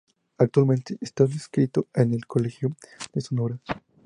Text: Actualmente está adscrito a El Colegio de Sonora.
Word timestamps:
Actualmente 0.39 0.97
está 0.99 1.25
adscrito 1.25 1.87
a 1.93 2.01
El 2.01 2.25
Colegio 2.25 2.75
de 3.13 3.21
Sonora. 3.21 3.59